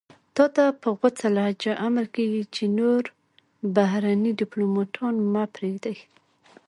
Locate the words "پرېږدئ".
5.55-5.97